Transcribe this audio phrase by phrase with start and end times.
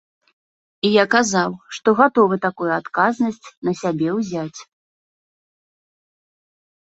[0.87, 4.67] І я казаў, што гатовы такую адказнасць на сябе ўзяць.